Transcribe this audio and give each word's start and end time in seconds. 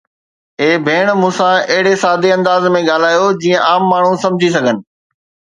اي 0.61 0.69
ڀيڻ، 0.85 1.05
مون 1.21 1.31
سان 1.37 1.53
اهڙي 1.73 1.93
سادي 2.03 2.29
انداز 2.37 2.63
۾ 2.77 2.83
ڳالهايو، 2.89 3.29
جيئن 3.45 3.59
عام 3.69 3.89
ماڻهو 3.93 4.21
سمجهي 4.25 4.51
سگهن 4.57 4.85